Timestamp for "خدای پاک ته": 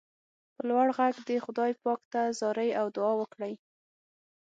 1.45-2.21